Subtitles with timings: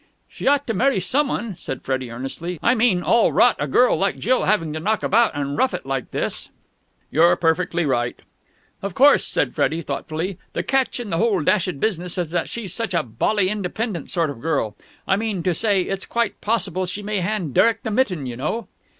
[0.27, 2.57] "She ought to marry someone," said Freddie earnestly.
[2.63, 5.85] "I mean, all rot a girl like Jill having to knock about and rough it
[5.85, 6.49] like this."
[7.11, 8.19] "You're perfectly right."
[8.81, 12.73] "Of course," said Freddie thoughtfully, "the catch in the whole dashed business is that she's
[12.73, 14.75] such a bally independent sort of girl.
[15.07, 18.69] I mean to say, it's quite possible she may hand Derek the mitten, you know."